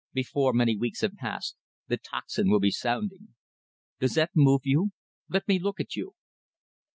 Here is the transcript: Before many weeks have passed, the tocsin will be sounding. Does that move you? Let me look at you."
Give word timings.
Before 0.13 0.51
many 0.51 0.75
weeks 0.75 1.01
have 1.01 1.13
passed, 1.13 1.57
the 1.87 1.97
tocsin 1.99 2.49
will 2.49 2.59
be 2.59 2.71
sounding. 2.71 3.35
Does 3.99 4.15
that 4.15 4.31
move 4.33 4.61
you? 4.63 4.89
Let 5.29 5.47
me 5.47 5.59
look 5.59 5.79
at 5.79 5.95
you." 5.95 6.15